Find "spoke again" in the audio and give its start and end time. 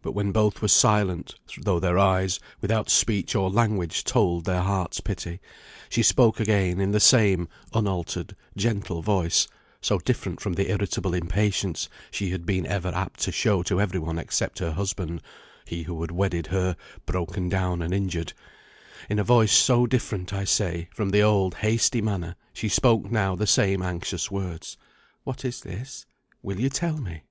6.02-6.80